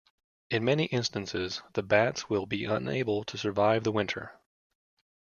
In 0.49 0.65
many 0.65 0.85
instances 0.85 1.61
the 1.73 1.83
bats 1.83 2.27
will 2.27 2.47
be 2.47 2.65
unable 2.65 3.23
to 3.25 3.37
survive 3.37 3.83
the 3.83 3.91
winter. 3.91 4.33